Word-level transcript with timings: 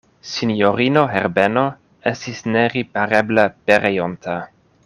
Sinjorino 0.27 1.03
Herbeno 1.15 1.65
estis 2.13 2.43
neripareble 2.57 3.47
pereonta. 3.69 4.43